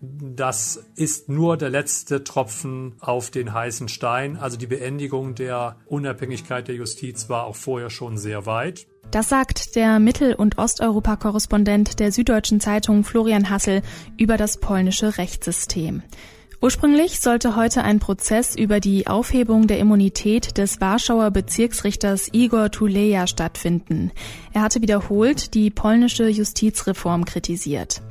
das 0.00 0.84
ist 0.94 1.28
nur 1.28 1.56
der 1.56 1.70
letzte 1.70 2.22
Tropfen 2.22 2.94
auf 3.00 3.30
den 3.30 3.52
heißen 3.52 3.88
Stein. 3.88 4.36
Also 4.36 4.56
die 4.56 4.66
Beendigung 4.66 5.34
der 5.34 5.76
Unabhängigkeit 5.86 6.68
der 6.68 6.76
Justiz 6.76 7.28
war 7.28 7.44
auch 7.44 7.56
vorher 7.56 7.90
schon 7.90 8.16
sehr 8.16 8.46
weit. 8.46 8.86
Das 9.10 9.28
sagt 9.28 9.74
der 9.74 9.98
Mittel- 9.98 10.34
und 10.34 10.58
Osteuropa-Korrespondent 10.58 11.98
der 11.98 12.12
Süddeutschen 12.12 12.60
Zeitung 12.60 13.04
Florian 13.04 13.50
Hassel 13.50 13.82
über 14.18 14.36
das 14.36 14.58
polnische 14.58 15.18
Rechtssystem. 15.18 16.02
Ursprünglich 16.60 17.20
sollte 17.20 17.54
heute 17.54 17.84
ein 17.84 18.00
Prozess 18.00 18.56
über 18.56 18.80
die 18.80 19.06
Aufhebung 19.06 19.68
der 19.68 19.78
Immunität 19.78 20.58
des 20.58 20.80
Warschauer 20.80 21.30
Bezirksrichters 21.30 22.28
Igor 22.32 22.70
Tuleja 22.70 23.28
stattfinden. 23.28 24.10
Er 24.52 24.62
hatte 24.62 24.82
wiederholt 24.82 25.54
die 25.54 25.70
polnische 25.70 26.28
Justizreform 26.28 27.24
kritisiert. 27.24 28.02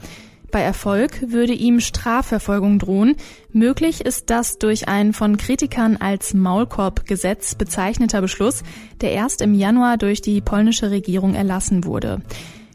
Bei 0.52 0.62
Erfolg 0.62 1.32
würde 1.32 1.54
ihm 1.54 1.80
Strafverfolgung 1.82 2.80
drohen. 2.80 3.16
Möglich 3.52 4.02
ist 4.02 4.30
das 4.30 4.58
durch 4.58 4.88
ein 4.88 5.14
von 5.14 5.38
Kritikern 5.38 5.98
als 5.98 6.34
Maulkorbgesetz 6.34 7.56
bezeichneter 7.56 8.22
Beschluss, 8.22 8.64
der 9.02 9.12
erst 9.12 9.42
im 9.42 9.54
Januar 9.54 9.98
durch 9.98 10.22
die 10.22 10.40
polnische 10.40 10.90
Regierung 10.90 11.36
erlassen 11.36 11.84
wurde. 11.84 12.22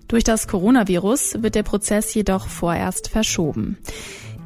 Durch 0.07 0.25
das 0.25 0.47
Coronavirus 0.49 1.43
wird 1.43 1.55
der 1.55 1.63
Prozess 1.63 2.13
jedoch 2.13 2.47
vorerst 2.47 3.09
verschoben. 3.09 3.79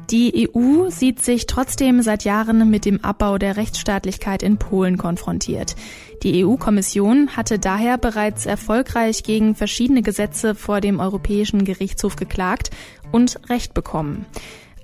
Die 0.09 0.49
EU 0.49 0.89
sieht 0.89 1.21
sich 1.21 1.47
trotzdem 1.47 2.01
seit 2.01 2.23
Jahren 2.23 2.69
mit 2.69 2.85
dem 2.85 3.03
Abbau 3.03 3.37
der 3.37 3.57
Rechtsstaatlichkeit 3.57 4.41
in 4.41 4.55
Polen 4.57 4.97
konfrontiert. 4.97 5.75
Die 6.23 6.45
EU-Kommission 6.45 7.35
hatte 7.35 7.59
daher 7.59 7.97
bereits 7.97 8.45
erfolgreich 8.45 9.23
gegen 9.23 9.53
verschiedene 9.53 10.01
Gesetze 10.01 10.55
vor 10.55 10.79
dem 10.79 11.01
Europäischen 11.01 11.65
Gerichtshof 11.65 12.15
geklagt 12.15 12.71
und 13.11 13.39
Recht 13.49 13.73
bekommen. 13.73 14.25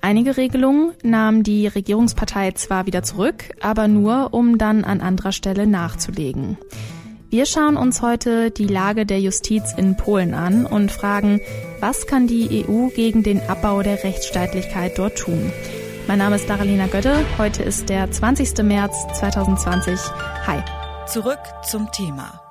Einige 0.00 0.36
Regelungen 0.36 0.92
nahm 1.02 1.42
die 1.42 1.66
Regierungspartei 1.66 2.52
zwar 2.52 2.86
wieder 2.86 3.02
zurück, 3.02 3.44
aber 3.60 3.88
nur, 3.88 4.34
um 4.34 4.58
dann 4.58 4.84
an 4.84 5.00
anderer 5.00 5.32
Stelle 5.32 5.66
nachzulegen. 5.66 6.58
Wir 7.30 7.46
schauen 7.46 7.76
uns 7.76 8.02
heute 8.02 8.50
die 8.50 8.66
Lage 8.66 9.06
der 9.06 9.20
Justiz 9.20 9.72
in 9.76 9.96
Polen 9.96 10.34
an 10.34 10.66
und 10.66 10.92
fragen, 10.92 11.40
was 11.80 12.06
kann 12.06 12.26
die 12.26 12.64
EU 12.68 12.88
gegen 12.94 13.22
den 13.22 13.40
Abbau 13.48 13.82
der 13.82 14.04
Rechtsstaatlichkeit 14.04 14.98
dort 14.98 15.18
tun? 15.18 15.50
Mein 16.06 16.18
Name 16.18 16.36
ist 16.36 16.48
Daralina 16.48 16.86
Götte. 16.86 17.24
Heute 17.38 17.62
ist 17.62 17.88
der 17.88 18.10
20. 18.10 18.62
März 18.62 18.94
2020. 19.18 19.98
Hi. 20.46 20.62
Zurück 21.06 21.40
zum 21.64 21.90
Thema. 21.92 22.43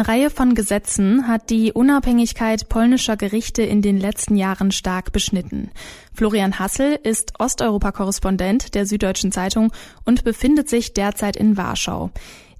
Eine 0.00 0.08
Reihe 0.08 0.30
von 0.30 0.54
Gesetzen 0.54 1.28
hat 1.28 1.50
die 1.50 1.74
Unabhängigkeit 1.74 2.70
polnischer 2.70 3.18
Gerichte 3.18 3.60
in 3.60 3.82
den 3.82 4.00
letzten 4.00 4.34
Jahren 4.34 4.72
stark 4.72 5.12
beschnitten. 5.12 5.70
Florian 6.14 6.58
Hassel 6.58 6.98
ist 7.02 7.34
Osteuropa-Korrespondent 7.38 8.74
der 8.74 8.86
Süddeutschen 8.86 9.30
Zeitung 9.30 9.74
und 10.06 10.24
befindet 10.24 10.70
sich 10.70 10.94
derzeit 10.94 11.36
in 11.36 11.58
Warschau. 11.58 12.10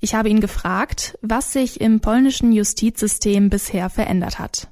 Ich 0.00 0.14
habe 0.14 0.28
ihn 0.28 0.42
gefragt, 0.42 1.16
was 1.22 1.54
sich 1.54 1.80
im 1.80 2.00
polnischen 2.00 2.52
Justizsystem 2.52 3.48
bisher 3.48 3.88
verändert 3.88 4.38
hat. 4.38 4.68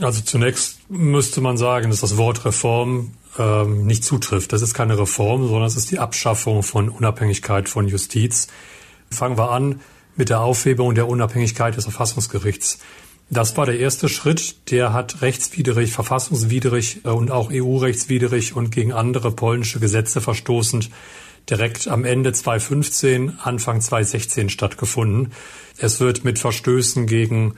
Also 0.00 0.22
zunächst 0.22 0.88
müsste 0.88 1.42
man 1.42 1.58
sagen, 1.58 1.90
dass 1.90 2.00
das 2.00 2.16
Wort 2.16 2.46
Reform 2.46 3.12
ähm, 3.38 3.84
nicht 3.84 4.04
zutrifft. 4.04 4.54
Das 4.54 4.62
ist 4.62 4.72
keine 4.72 4.98
Reform, 4.98 5.46
sondern 5.48 5.66
es 5.66 5.76
ist 5.76 5.90
die 5.90 5.98
Abschaffung 5.98 6.62
von 6.62 6.88
Unabhängigkeit 6.88 7.68
von 7.68 7.86
Justiz. 7.86 8.46
Fangen 9.10 9.36
wir 9.36 9.50
an 9.50 9.80
mit 10.16 10.28
der 10.28 10.40
Aufhebung 10.40 10.94
der 10.94 11.08
Unabhängigkeit 11.08 11.76
des 11.76 11.84
Verfassungsgerichts. 11.84 12.78
Das 13.28 13.56
war 13.56 13.66
der 13.66 13.78
erste 13.78 14.08
Schritt. 14.08 14.70
Der 14.70 14.92
hat 14.92 15.20
rechtswidrig, 15.20 15.92
verfassungswidrig 15.92 17.00
äh, 17.04 17.08
und 17.08 17.30
auch 17.30 17.50
EU-rechtswidrig 17.52 18.54
und 18.54 18.70
gegen 18.70 18.92
andere 18.92 19.32
polnische 19.32 19.80
Gesetze 19.80 20.20
verstoßend 20.20 20.90
direkt 21.50 21.88
am 21.88 22.04
Ende 22.04 22.32
2015, 22.32 23.38
Anfang 23.42 23.80
2016 23.80 24.48
stattgefunden. 24.48 25.32
Es 25.78 26.00
wird 26.00 26.24
mit 26.24 26.38
Verstößen 26.38 27.06
gegen, 27.06 27.54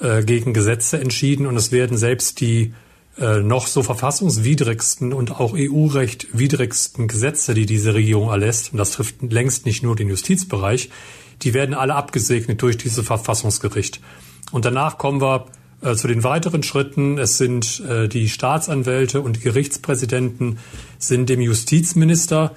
äh, 0.00 0.22
gegen 0.24 0.54
Gesetze 0.54 0.98
entschieden 0.98 1.46
und 1.46 1.56
es 1.56 1.72
werden 1.72 1.98
selbst 1.98 2.40
die 2.40 2.72
äh, 3.18 3.40
noch 3.40 3.66
so 3.66 3.82
verfassungswidrigsten 3.82 5.12
und 5.12 5.32
auch 5.32 5.54
EU-recht 5.54 6.28
widrigsten 6.32 7.08
Gesetze, 7.08 7.54
die 7.54 7.64
diese 7.64 7.94
Regierung 7.94 8.28
erlässt, 8.28 8.72
und 8.72 8.78
das 8.78 8.90
trifft 8.90 9.22
längst 9.22 9.64
nicht 9.64 9.82
nur 9.82 9.96
den 9.96 10.08
Justizbereich, 10.08 10.90
die 11.42 11.54
werden 11.54 11.74
alle 11.74 11.94
abgesegnet 11.94 12.62
durch 12.62 12.76
dieses 12.76 13.04
Verfassungsgericht. 13.06 14.00
Und 14.52 14.64
danach 14.64 14.98
kommen 14.98 15.20
wir 15.20 15.46
äh, 15.82 15.94
zu 15.94 16.08
den 16.08 16.24
weiteren 16.24 16.62
Schritten. 16.62 17.18
Es 17.18 17.38
sind 17.38 17.80
äh, 17.80 18.08
die 18.08 18.28
Staatsanwälte 18.28 19.20
und 19.20 19.42
Gerichtspräsidenten 19.42 20.58
sind 20.98 21.28
dem 21.28 21.40
Justizminister, 21.40 22.52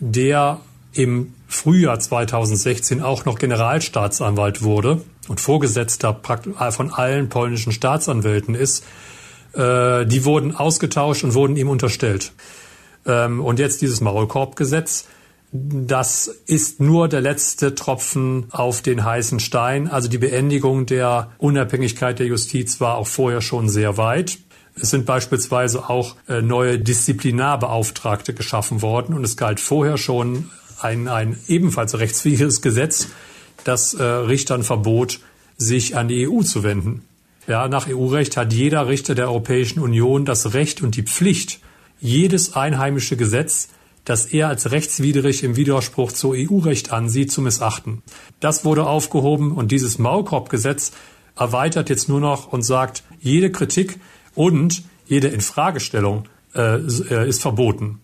der 0.00 0.60
im 0.92 1.34
Frühjahr 1.46 1.98
2016 1.98 3.02
auch 3.02 3.24
noch 3.24 3.38
Generalstaatsanwalt 3.38 4.62
wurde 4.62 5.02
und 5.28 5.40
Vorgesetzter 5.40 6.20
von 6.70 6.92
allen 6.92 7.28
polnischen 7.28 7.72
Staatsanwälten 7.72 8.54
ist, 8.54 8.84
äh, 9.54 10.04
die 10.06 10.24
wurden 10.24 10.54
ausgetauscht 10.54 11.24
und 11.24 11.34
wurden 11.34 11.56
ihm 11.56 11.68
unterstellt. 11.68 12.32
Ähm, 13.06 13.40
und 13.40 13.58
jetzt 13.58 13.80
dieses 13.80 14.00
Maulkorbgesetz 14.00 15.06
das 15.50 16.28
ist 16.46 16.80
nur 16.80 17.08
der 17.08 17.22
letzte 17.22 17.74
Tropfen 17.74 18.46
auf 18.50 18.82
den 18.82 19.04
heißen 19.04 19.40
Stein. 19.40 19.88
Also 19.88 20.08
die 20.08 20.18
Beendigung 20.18 20.84
der 20.84 21.30
Unabhängigkeit 21.38 22.18
der 22.18 22.26
Justiz 22.26 22.80
war 22.80 22.96
auch 22.96 23.06
vorher 23.06 23.40
schon 23.40 23.68
sehr 23.68 23.96
weit. 23.96 24.38
Es 24.80 24.90
sind 24.90 25.06
beispielsweise 25.06 25.88
auch 25.88 26.16
äh, 26.28 26.42
neue 26.42 26.78
Disziplinarbeauftragte 26.78 28.34
geschaffen 28.34 28.82
worden 28.82 29.14
und 29.14 29.24
es 29.24 29.36
galt 29.36 29.58
vorher 29.58 29.96
schon 29.96 30.50
ein, 30.80 31.08
ein 31.08 31.36
ebenfalls 31.48 31.98
rechtswidriges 31.98 32.62
Gesetz, 32.62 33.08
das 33.64 33.94
äh, 33.94 34.02
Richtern 34.02 34.62
verbot, 34.62 35.20
sich 35.56 35.96
an 35.96 36.08
die 36.08 36.28
EU 36.28 36.42
zu 36.42 36.62
wenden. 36.62 37.04
Ja, 37.48 37.66
nach 37.66 37.88
EU-Recht 37.88 38.36
hat 38.36 38.52
jeder 38.52 38.86
Richter 38.86 39.14
der 39.14 39.28
Europäischen 39.28 39.80
Union 39.80 40.24
das 40.24 40.52
Recht 40.52 40.82
und 40.82 40.94
die 40.94 41.02
Pflicht, 41.02 41.60
jedes 41.98 42.54
einheimische 42.54 43.16
Gesetz 43.16 43.70
das 44.08 44.26
er 44.26 44.48
als 44.48 44.70
rechtswidrig 44.70 45.44
im 45.44 45.56
Widerspruch 45.56 46.12
zu 46.12 46.32
EU-Recht 46.34 46.92
ansieht, 46.92 47.30
zu 47.30 47.42
missachten. 47.42 48.02
Das 48.40 48.64
wurde 48.64 48.86
aufgehoben 48.86 49.52
und 49.52 49.70
dieses 49.70 49.98
Maulkorbgesetz 49.98 50.92
erweitert 51.36 51.90
jetzt 51.90 52.08
nur 52.08 52.20
noch 52.20 52.50
und 52.50 52.62
sagt, 52.62 53.02
jede 53.20 53.52
Kritik 53.52 54.00
und 54.34 54.82
jede 55.06 55.28
Infragestellung 55.28 56.24
äh, 56.54 56.76
äh, 56.76 57.28
ist 57.28 57.42
verboten. 57.42 58.00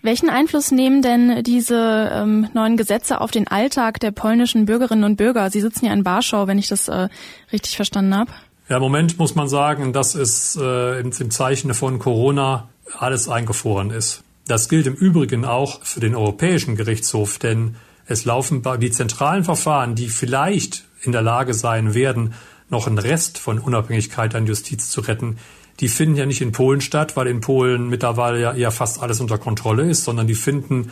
Welchen 0.00 0.30
Einfluss 0.30 0.70
nehmen 0.70 1.02
denn 1.02 1.42
diese 1.42 2.10
ähm, 2.12 2.48
neuen 2.54 2.76
Gesetze 2.76 3.20
auf 3.20 3.30
den 3.30 3.46
Alltag 3.48 4.00
der 4.00 4.12
polnischen 4.12 4.64
Bürgerinnen 4.64 5.04
und 5.04 5.16
Bürger? 5.16 5.50
Sie 5.50 5.60
sitzen 5.60 5.86
ja 5.86 5.92
in 5.92 6.04
Warschau, 6.04 6.46
wenn 6.46 6.58
ich 6.58 6.68
das 6.68 6.88
äh, 6.88 7.08
richtig 7.52 7.76
verstanden 7.76 8.14
habe. 8.14 8.30
Ja, 8.68 8.76
im 8.76 8.82
Moment 8.82 9.18
muss 9.18 9.34
man 9.34 9.48
sagen, 9.48 9.92
dass 9.92 10.14
es 10.14 10.56
äh, 10.60 11.00
im, 11.00 11.10
im 11.18 11.30
Zeichen 11.30 11.74
von 11.74 11.98
Corona 11.98 12.68
alles 12.98 13.28
eingefroren 13.28 13.90
ist. 13.90 14.22
Das 14.46 14.68
gilt 14.68 14.86
im 14.86 14.94
Übrigen 14.94 15.44
auch 15.44 15.84
für 15.84 16.00
den 16.00 16.14
Europäischen 16.14 16.76
Gerichtshof, 16.76 17.38
denn 17.38 17.76
es 18.06 18.24
laufen 18.24 18.62
die 18.80 18.90
zentralen 18.92 19.42
Verfahren, 19.42 19.96
die 19.96 20.08
vielleicht 20.08 20.84
in 21.02 21.12
der 21.12 21.22
Lage 21.22 21.52
sein 21.52 21.94
werden, 21.94 22.34
noch 22.68 22.86
einen 22.86 22.98
Rest 22.98 23.38
von 23.38 23.58
Unabhängigkeit 23.58 24.34
an 24.34 24.46
Justiz 24.46 24.90
zu 24.90 25.00
retten, 25.00 25.38
die 25.80 25.88
finden 25.88 26.16
ja 26.16 26.26
nicht 26.26 26.40
in 26.40 26.52
Polen 26.52 26.80
statt, 26.80 27.16
weil 27.16 27.26
in 27.26 27.40
Polen 27.40 27.88
mittlerweile 27.88 28.40
ja 28.40 28.52
eher 28.54 28.70
fast 28.70 29.02
alles 29.02 29.20
unter 29.20 29.38
Kontrolle 29.38 29.82
ist, 29.82 30.04
sondern 30.04 30.26
die 30.26 30.34
finden, 30.34 30.90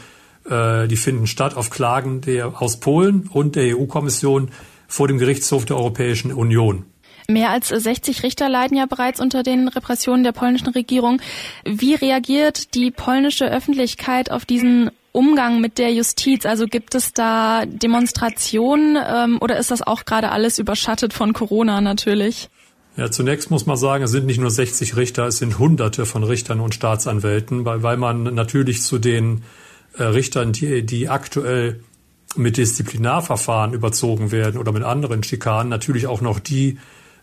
äh, 0.48 0.86
die 0.88 0.96
finden 0.96 1.26
statt 1.26 1.56
auf 1.56 1.70
Klagen 1.70 2.20
der, 2.20 2.60
aus 2.60 2.80
Polen 2.80 3.28
und 3.32 3.56
der 3.56 3.76
EU-Kommission 3.76 4.50
vor 4.86 5.08
dem 5.08 5.18
Gerichtshof 5.18 5.64
der 5.64 5.76
Europäischen 5.76 6.32
Union. 6.32 6.84
Mehr 7.28 7.50
als 7.50 7.68
60 7.68 8.22
Richter 8.22 8.48
leiden 8.48 8.76
ja 8.76 8.86
bereits 8.86 9.20
unter 9.20 9.42
den 9.42 9.68
Repressionen 9.68 10.24
der 10.24 10.32
polnischen 10.32 10.68
Regierung. 10.68 11.20
Wie 11.64 11.94
reagiert 11.94 12.74
die 12.74 12.90
polnische 12.90 13.50
Öffentlichkeit 13.50 14.30
auf 14.30 14.44
diesen 14.44 14.90
Umgang 15.12 15.60
mit 15.60 15.78
der 15.78 15.92
Justiz? 15.92 16.44
Also 16.44 16.66
gibt 16.66 16.94
es 16.94 17.14
da 17.14 17.64
Demonstrationen 17.66 18.98
ähm, 19.08 19.38
oder 19.40 19.58
ist 19.58 19.70
das 19.70 19.80
auch 19.80 20.04
gerade 20.04 20.32
alles 20.32 20.58
überschattet 20.58 21.14
von 21.14 21.32
Corona 21.32 21.80
natürlich? 21.80 22.50
Ja, 22.96 23.10
zunächst 23.10 23.50
muss 23.50 23.64
man 23.64 23.76
sagen, 23.76 24.04
es 24.04 24.10
sind 24.10 24.26
nicht 24.26 24.38
nur 24.38 24.50
60 24.50 24.96
Richter, 24.96 25.26
es 25.26 25.38
sind 25.38 25.58
Hunderte 25.58 26.06
von 26.06 26.24
Richtern 26.24 26.60
und 26.60 26.74
Staatsanwälten, 26.74 27.64
weil, 27.64 27.82
weil 27.82 27.96
man 27.96 28.22
natürlich 28.34 28.82
zu 28.82 28.98
den 28.98 29.42
äh, 29.96 30.02
Richtern, 30.02 30.52
die, 30.52 30.84
die 30.84 31.08
aktuell 31.08 31.80
mit 32.36 32.56
Disziplinarverfahren 32.56 33.72
überzogen 33.72 34.30
werden 34.30 34.60
oder 34.60 34.72
mit 34.72 34.82
anderen 34.82 35.22
Schikanen, 35.22 35.70
natürlich 35.70 36.06
auch 36.06 36.20
noch 36.20 36.38
die 36.38 36.78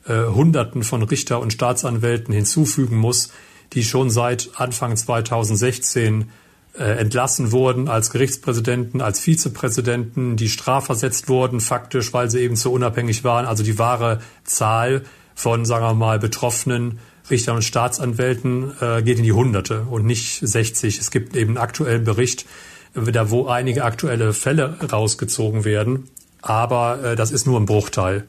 äh, 0.08 0.26
Hunderten 0.26 0.84
von 0.84 1.04
Richter 1.04 1.40
und 1.40 1.54
Staatsanwälten 1.54 2.34
hinzufügen 2.34 2.98
muss, 2.98 3.32
die 3.74 3.84
schon 3.84 4.10
seit 4.10 4.50
Anfang 4.56 4.96
2016 4.96 6.30
äh, 6.78 6.84
entlassen 6.84 7.52
wurden 7.52 7.88
als 7.88 8.12
Gerichtspräsidenten, 8.12 9.02
als 9.02 9.20
Vizepräsidenten, 9.20 10.38
die 10.38 10.50
strafversetzt 10.50 11.30
wurden, 11.30 11.60
faktisch, 11.60 12.14
weil 12.14 12.30
sie 12.30 12.40
eben 12.40 12.56
zu 12.56 12.72
unabhängig 12.72 13.24
waren. 13.24 13.46
Also 13.46 13.64
die 13.64 13.78
wahre 13.78 14.20
Zahl 14.44 15.04
von, 15.36 15.66
sagen 15.66 15.86
wir 15.86 15.94
mal, 15.94 16.20
Betroffenen, 16.20 17.00
Richtern 17.30 17.58
und 17.58 17.62
Staatsanwälten 17.62 18.72
äh, 18.82 19.02
geht 19.04 19.18
in 19.18 19.24
die 19.24 19.32
Hunderte 19.32 19.84
und 19.90 20.06
nicht 20.06 20.40
60. 20.42 21.00
Es 21.00 21.12
gibt 21.12 21.36
eben 21.36 21.52
einen 21.52 21.58
aktuellen 21.58 22.04
Bericht, 22.04 22.46
äh, 22.96 23.12
da 23.12 23.30
wo 23.30 23.48
einige 23.48 23.84
aktuelle 23.84 24.34
Fälle 24.34 24.78
rausgezogen 24.92 25.66
werden, 25.66 26.10
aber 26.42 27.04
äh, 27.04 27.16
das 27.16 27.32
ist 27.32 27.46
nur 27.46 27.60
ein 27.60 27.66
Bruchteil. 27.66 28.28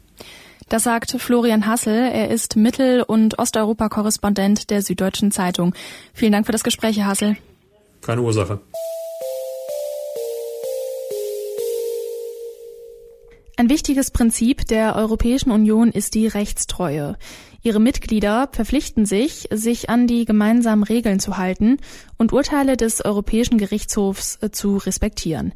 Das 0.73 0.85
sagt 0.85 1.11
Florian 1.19 1.67
Hassel. 1.67 1.93
Er 1.93 2.31
ist 2.31 2.57
Mittel- 2.57 3.03
und 3.03 3.39
Osteuropa-Korrespondent 3.39 4.71
der 4.71 4.81
Süddeutschen 4.81 5.31
Zeitung. 5.31 5.75
Vielen 6.15 6.33
Dank 6.33 6.47
für 6.47 6.53
das 6.53 6.65
Gespräch, 6.65 6.97
Herr 6.97 7.09
Hassel. 7.09 7.37
Keine 8.01 8.23
Ursache. 8.23 8.59
Ein 13.59 13.69
wichtiges 13.69 14.13
Prinzip 14.13 14.67
der 14.67 14.97
Europäischen 14.97 15.51
Union 15.51 15.91
ist 15.91 16.15
die 16.15 16.27
Rechtstreue. 16.27 17.19
Ihre 17.63 17.79
Mitglieder 17.79 18.49
verpflichten 18.51 19.05
sich, 19.05 19.49
sich 19.51 19.91
an 19.91 20.07
die 20.07 20.25
gemeinsamen 20.25 20.85
Regeln 20.85 21.21
zu 21.21 21.37
halten 21.37 21.77
und 22.17 22.33
Urteile 22.33 22.79
des 22.79 23.05
Europäischen 23.05 23.59
Gerichtshofs 23.59 24.39
äh, 24.41 24.51
zu 24.51 24.79
respektieren. 24.79 25.53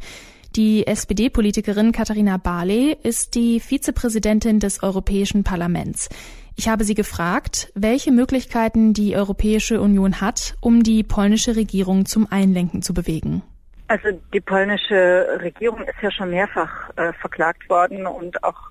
Die 0.57 0.87
SPD-Politikerin 0.87 1.93
Katharina 1.93 2.39
Barley 2.39 2.97
ist 3.03 3.35
die 3.35 3.61
Vizepräsidentin 3.61 4.59
des 4.59 4.83
Europäischen 4.83 5.45
Parlaments. 5.45 6.09
Ich 6.57 6.71
habe 6.71 6.85
sie 6.85 6.95
gefragt, 6.95 7.71
welche 7.75 8.11
Möglichkeiten 8.11 8.95
die 8.95 9.15
Europäische 9.17 9.83
Union 9.83 10.23
hat, 10.23 10.55
um 10.63 10.83
die 10.83 11.03
polnische 11.03 11.57
Regierung 11.57 12.07
zum 12.07 12.27
Einlenken 12.31 12.81
zu 12.81 12.95
bewegen. 12.95 13.43
Also 13.89 14.19
die 14.33 14.41
polnische 14.41 15.27
Regierung 15.43 15.83
ist 15.83 16.01
ja 16.01 16.11
schon 16.11 16.31
mehrfach 16.31 16.89
äh, 16.97 17.13
verklagt 17.21 17.69
worden 17.69 18.07
und 18.07 18.43
auch 18.43 18.71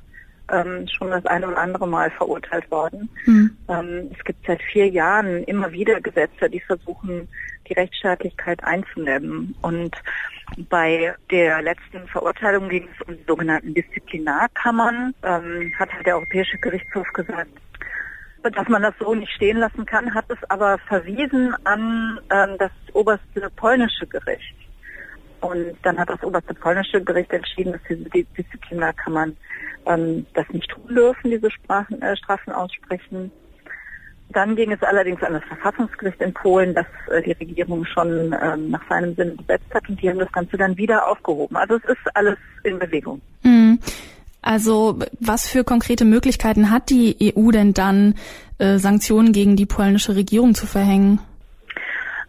ähm, 0.52 0.88
schon 0.88 1.10
das 1.10 1.26
eine 1.26 1.48
oder 1.48 1.58
andere 1.58 1.88
Mal 1.88 2.12
verurteilt 2.12 2.70
worden. 2.72 3.10
Mhm. 3.26 3.58
Ähm, 3.70 4.12
es 4.18 4.24
gibt 4.24 4.46
seit 4.46 4.62
vier 4.62 4.88
Jahren 4.88 5.44
immer 5.44 5.72
wieder 5.72 6.00
Gesetze, 6.02 6.50
die 6.50 6.60
versuchen, 6.60 7.28
die 7.68 7.74
Rechtsstaatlichkeit 7.74 8.64
einzunehmen. 8.64 9.56
Und 9.62 9.96
bei 10.70 11.16
der 11.32 11.62
letzten 11.62 12.08
Verurteilung 12.08 12.70
ging 12.70 12.88
es 12.94 13.08
um 13.08 13.16
die 13.18 13.24
sogenannten 13.28 13.74
Disziplinarkammern, 13.74 15.14
ähm, 15.24 15.74
hat 15.78 15.92
halt 15.92 16.06
der 16.06 16.16
Europäische 16.16 16.58
Gerichtshof 16.58 17.08
gesagt, 17.14 17.50
dass 18.44 18.68
man 18.68 18.84
das 18.84 18.94
so 19.00 19.16
nicht 19.16 19.32
stehen 19.32 19.58
lassen 19.58 19.86
kann, 19.86 20.14
hat 20.14 20.26
es 20.30 20.38
aber 20.50 20.78
verwiesen 20.88 21.56
an 21.64 22.20
ähm, 22.32 22.58
das 22.60 22.72
oberste 22.94 23.50
polnische 23.56 24.06
Gericht. 24.06 24.56
Und 25.46 25.76
dann 25.84 25.98
hat 26.00 26.10
das 26.10 26.24
oberste 26.24 26.54
polnische 26.54 27.04
Gericht 27.04 27.32
entschieden, 27.32 27.74
dass 27.74 27.82
diese 27.88 28.04
Disziplinarkammern 28.10 29.38
ähm, 29.86 30.26
das 30.34 30.46
nicht 30.50 30.70
tun 30.70 30.96
dürfen, 30.96 31.32
diese 31.32 31.52
Sprachen, 31.52 32.02
äh, 32.02 32.16
Strafen 32.18 32.52
aussprechen. 32.52 33.32
Dann 34.30 34.56
ging 34.56 34.72
es 34.72 34.82
allerdings 34.82 35.22
an 35.22 35.34
das 35.34 35.44
Verfassungsgericht 35.44 36.20
in 36.20 36.34
Polen, 36.34 36.74
das 36.74 36.88
äh, 37.12 37.22
die 37.22 37.34
Regierung 37.34 37.86
schon 37.86 38.36
ähm, 38.42 38.72
nach 38.72 38.82
seinem 38.90 39.16
Sinn 39.16 39.38
besetzt 39.38 39.72
hat 39.74 39.88
und 39.88 40.02
die 40.02 40.10
haben 40.10 40.20
das 40.20 40.32
Ganze 40.32 40.58
dann 40.58 40.76
wieder 40.78 41.08
aufgehoben. 41.08 41.56
Also 41.56 41.76
es 41.76 41.84
ist 41.86 42.16
alles 42.16 42.38
in 42.64 42.80
Bewegung. 42.80 43.22
Mhm. 43.44 43.80
Also 44.42 45.00
was 45.20 45.48
für 45.48 45.64
konkrete 45.64 46.06
Möglichkeiten 46.06 46.72
hat 46.72 46.90
die 46.90 47.34
EU 47.36 47.52
denn 47.52 47.74
dann, 47.74 48.16
äh, 48.58 48.78
Sanktionen 48.78 49.32
gegen 49.32 49.56
die 49.56 49.66
polnische 49.66 50.16
Regierung 50.16 50.56
zu 50.56 50.66
verhängen? 50.66 51.20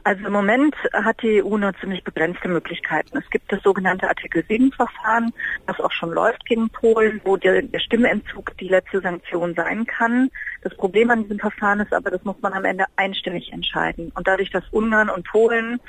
Also 0.06 0.24
im 0.24 0.34
Moment 0.34 0.76
hat 0.92 1.20
die 1.20 1.42
EU 1.42 1.56
nur 1.56 1.74
ziemlich 1.80 2.04
begrenzte 2.04 2.46
Möglichkeiten. 2.46 3.18
Es 3.18 3.28
gibt 3.28 3.50
das 3.50 3.60
sogenannte 3.64 4.06
Artikel 4.08 4.44
7-Verfahren, 4.48 5.32
das 5.66 5.80
auch 5.80 5.90
schon 5.90 6.12
läuft 6.12 6.46
gegen 6.46 6.70
Polen, 6.70 7.20
wo 7.24 7.36
der, 7.36 7.62
der 7.62 7.80
Stimmenentzug 7.80 8.56
die 8.58 8.68
letzte 8.68 9.00
Sanktion 9.00 9.56
sein 9.56 9.84
kann. 9.84 10.30
Das 10.62 10.76
Problem 10.76 11.10
an 11.10 11.24
diesem 11.24 11.40
Verfahren 11.40 11.80
ist 11.80 11.92
aber, 11.92 12.12
das 12.12 12.22
muss 12.22 12.40
man 12.40 12.52
am 12.52 12.64
Ende 12.64 12.84
einstimmig 12.94 13.52
entscheiden. 13.52 14.12
Und 14.14 14.28
dadurch, 14.28 14.50
dass 14.50 14.62
Ungarn 14.70 15.10
und 15.10 15.26
Polen 15.26 15.80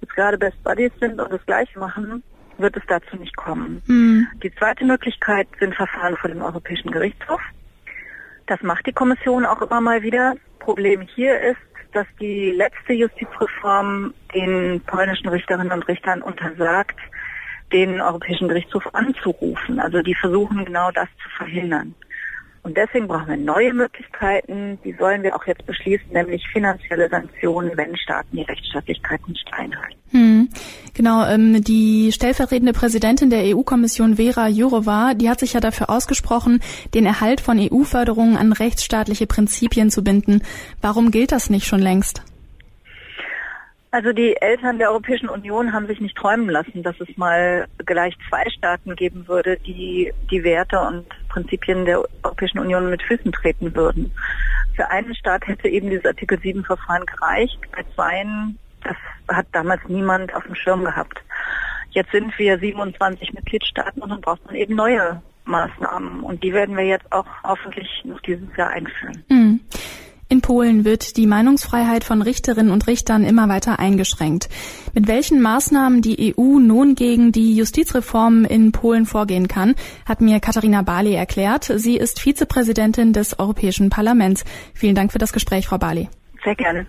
jetzt 0.00 0.14
gerade 0.14 0.38
Best 0.38 0.64
Buddies 0.64 0.92
sind 0.98 1.20
und 1.20 1.30
das 1.30 1.44
Gleiche 1.44 1.78
machen, 1.78 2.22
wird 2.56 2.78
es 2.78 2.82
dazu 2.88 3.16
nicht 3.16 3.36
kommen. 3.36 3.82
Mhm. 3.84 4.26
Die 4.42 4.54
zweite 4.54 4.86
Möglichkeit 4.86 5.48
sind 5.60 5.74
Verfahren 5.74 6.16
vor 6.16 6.30
dem 6.30 6.40
Europäischen 6.40 6.92
Gerichtshof. 6.92 7.42
Das 8.46 8.62
macht 8.62 8.86
die 8.86 8.94
Kommission 8.94 9.44
auch 9.44 9.60
immer 9.60 9.82
mal 9.82 10.02
wieder. 10.02 10.32
Problem 10.60 11.02
hier 11.02 11.38
ist, 11.42 11.58
dass 11.92 12.06
die 12.20 12.50
letzte 12.50 12.92
Justizreform 12.92 14.14
den 14.34 14.80
polnischen 14.82 15.28
Richterinnen 15.28 15.72
und 15.72 15.88
Richtern 15.88 16.22
untersagt, 16.22 16.98
den 17.72 18.00
Europäischen 18.00 18.48
Gerichtshof 18.48 18.94
anzurufen. 18.94 19.80
Also 19.80 20.02
die 20.02 20.14
versuchen 20.14 20.64
genau 20.64 20.90
das 20.92 21.08
zu 21.22 21.28
verhindern. 21.36 21.94
Und 22.66 22.76
deswegen 22.76 23.06
brauchen 23.06 23.28
wir 23.28 23.36
neue 23.36 23.72
Möglichkeiten, 23.72 24.80
die 24.82 24.92
sollen 24.94 25.22
wir 25.22 25.36
auch 25.36 25.46
jetzt 25.46 25.64
beschließen, 25.66 26.08
nämlich 26.10 26.44
finanzielle 26.48 27.08
Sanktionen, 27.08 27.70
wenn 27.76 27.96
Staaten 27.96 28.38
die 28.38 28.42
Rechtsstaatlichkeit 28.42 29.20
nicht 29.28 29.48
einhalten. 29.52 29.94
Hm. 30.10 30.48
Genau, 30.92 31.24
ähm, 31.28 31.62
die 31.62 32.10
stellvertretende 32.10 32.72
Präsidentin 32.72 33.30
der 33.30 33.56
EU-Kommission 33.56 34.16
Vera 34.16 34.48
Jourova, 34.48 35.14
die 35.14 35.30
hat 35.30 35.38
sich 35.38 35.52
ja 35.52 35.60
dafür 35.60 35.90
ausgesprochen, 35.90 36.58
den 36.92 37.06
Erhalt 37.06 37.40
von 37.40 37.60
EU-Förderungen 37.60 38.36
an 38.36 38.52
rechtsstaatliche 38.52 39.28
Prinzipien 39.28 39.92
zu 39.92 40.02
binden. 40.02 40.42
Warum 40.82 41.12
gilt 41.12 41.30
das 41.30 41.50
nicht 41.50 41.68
schon 41.68 41.78
längst? 41.80 42.24
Also 43.92 44.12
die 44.12 44.36
Eltern 44.40 44.78
der 44.78 44.90
Europäischen 44.90 45.28
Union 45.28 45.72
haben 45.72 45.86
sich 45.86 46.00
nicht 46.00 46.16
träumen 46.16 46.50
lassen, 46.50 46.82
dass 46.82 47.00
es 47.00 47.16
mal 47.16 47.66
gleich 47.86 48.14
zwei 48.28 48.44
Staaten 48.50 48.96
geben 48.96 49.28
würde, 49.28 49.56
die 49.64 50.12
die 50.30 50.42
Werte 50.42 50.80
und 50.80 51.06
Prinzipien 51.36 51.84
der 51.84 52.02
Europäischen 52.22 52.58
Union 52.60 52.88
mit 52.88 53.02
Füßen 53.02 53.30
treten 53.30 53.74
würden. 53.74 54.10
Für 54.74 54.88
einen 54.88 55.14
Staat 55.14 55.46
hätte 55.46 55.68
eben 55.68 55.90
dieses 55.90 56.06
Artikel 56.06 56.40
7 56.40 56.64
Verfahren 56.64 57.04
gereicht. 57.04 57.58
Bei 57.72 57.84
zweien, 57.94 58.58
das 58.82 58.96
hat 59.28 59.46
damals 59.52 59.82
niemand 59.86 60.34
auf 60.34 60.44
dem 60.44 60.54
Schirm 60.54 60.84
gehabt. 60.84 61.22
Jetzt 61.90 62.10
sind 62.12 62.38
wir 62.38 62.58
27 62.58 63.34
Mitgliedstaaten 63.34 64.00
und 64.02 64.08
dann 64.08 64.22
braucht 64.22 64.46
man 64.46 64.54
eben 64.54 64.74
neue 64.74 65.20
Maßnahmen. 65.44 66.20
Und 66.20 66.42
die 66.42 66.54
werden 66.54 66.74
wir 66.74 66.84
jetzt 66.84 67.12
auch 67.12 67.26
hoffentlich 67.44 67.88
noch 68.04 68.20
dieses 68.20 68.48
Jahr 68.56 68.70
einführen. 68.70 69.22
Mhm. 69.28 69.55
In 70.46 70.54
Polen 70.54 70.84
wird 70.84 71.16
die 71.16 71.26
Meinungsfreiheit 71.26 72.04
von 72.04 72.22
Richterinnen 72.22 72.70
und 72.70 72.86
Richtern 72.86 73.24
immer 73.24 73.48
weiter 73.48 73.80
eingeschränkt. 73.80 74.48
Mit 74.94 75.08
welchen 75.08 75.42
Maßnahmen 75.42 76.02
die 76.02 76.36
EU 76.38 76.60
nun 76.60 76.94
gegen 76.94 77.32
die 77.32 77.56
Justizreformen 77.56 78.44
in 78.44 78.70
Polen 78.70 79.06
vorgehen 79.06 79.48
kann, 79.48 79.74
hat 80.04 80.20
mir 80.20 80.38
Katharina 80.38 80.82
Barley 80.82 81.14
erklärt. 81.14 81.64
Sie 81.74 81.96
ist 81.96 82.20
Vizepräsidentin 82.20 83.12
des 83.12 83.40
Europäischen 83.40 83.90
Parlaments. 83.90 84.44
Vielen 84.72 84.94
Dank 84.94 85.10
für 85.10 85.18
das 85.18 85.32
Gespräch, 85.32 85.66
Frau 85.66 85.78
Barley. 85.78 86.08
Sehr 86.44 86.54
gerne. 86.54 86.86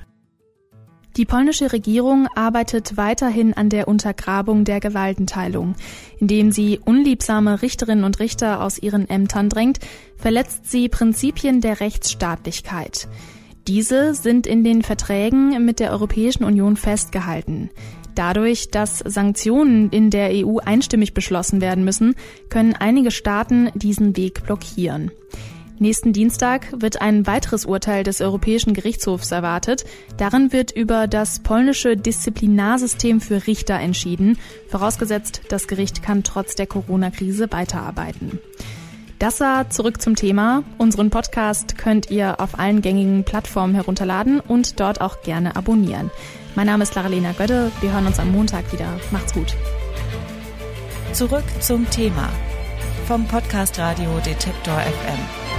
Die 1.16 1.26
polnische 1.26 1.73
Regierung 1.73 2.28
arbeitet 2.35 2.95
weiterhin 2.95 3.56
an 3.56 3.69
der 3.69 3.87
Untergrabung 3.87 4.66
der 4.66 4.80
Gewaltenteilung. 4.80 5.73
Indem 6.19 6.52
sie 6.52 6.78
unliebsame 6.78 7.64
Richterinnen 7.64 8.04
und 8.04 8.19
Richter 8.19 8.61
aus 8.61 8.78
ihren 8.78 9.09
Ämtern 9.09 9.49
drängt, 9.49 9.80
verletzt 10.16 10.69
sie 10.69 10.90
Prinzipien 10.90 11.59
der 11.59 11.80
Rechtsstaatlichkeit. 11.80 13.07
Diese 13.68 14.14
sind 14.14 14.47
in 14.47 14.64
den 14.64 14.81
Verträgen 14.81 15.66
mit 15.66 15.81
der 15.81 15.92
Europäischen 15.92 16.45
Union 16.45 16.78
festgehalten. 16.78 17.69
Dadurch, 18.16 18.71
dass 18.71 19.00
Sanktionen 19.00 19.90
in 19.90 20.09
der 20.09 20.30
EU 20.31 20.59
einstimmig 20.59 21.14
beschlossen 21.14 21.59
werden 21.59 21.83
müssen, 21.83 22.16
können 22.50 22.74
einige 22.74 23.12
Staaten 23.12 23.69
diesen 23.76 24.16
Weg 24.16 24.44
blockieren. 24.45 25.12
Nächsten 25.80 26.14
Dienstag 26.14 26.81
wird 26.81 27.02
ein 27.02 27.28
weiteres 27.28 27.66
Urteil 27.66 28.04
des 28.04 28.21
Europäischen 28.21 28.74
Gerichtshofs 28.74 29.31
erwartet. 29.31 29.86
Darin 30.18 30.52
wird 30.52 30.71
über 30.71 31.07
das 31.07 31.44
polnische 31.44 31.95
Disziplinarsystem 31.95 33.21
für 33.21 33.45
Richter 33.45 33.76
entschieden, 33.76 34.40
vorausgesetzt, 34.69 35.42
das 35.50 35.68
Gericht 35.68 36.02
kann 36.02 36.24
trotz 36.24 36.56
der 36.56 36.66
Corona-Krise 36.66 37.52
weiterarbeiten. 37.52 38.40
Das 39.19 39.40
war 39.40 39.69
zurück 39.71 40.00
zum 40.00 40.16
Thema. 40.16 40.64
Unseren 40.78 41.09
Podcast 41.09 41.76
könnt 41.78 42.12
ihr 42.12 42.40
auf 42.40 42.59
allen 42.59 42.83
gängigen 42.83 43.24
Plattformen 43.24 43.74
herunterladen 43.74 44.40
und 44.40 44.80
dort 44.80 45.02
auch 45.02 45.24
gerne 45.24 45.56
abonnieren. 45.56 46.12
Mein 46.56 46.68
Name 46.68 46.83
ist 46.83 46.94
Laralena 46.94 47.31
Götte. 47.31 47.71
Wir 47.81 47.94
hören 47.94 48.06
uns 48.06 48.19
am 48.19 48.31
Montag 48.31 48.71
wieder. 48.71 49.00
Macht's 49.12 49.33
gut. 49.33 49.56
Zurück 51.14 51.45
zum 51.62 51.90
Thema 51.90 52.30
vom 53.07 53.26
Podcast 53.26 53.80
Radio 53.80 54.09
Detektor 54.24 54.76
FM. 54.76 55.56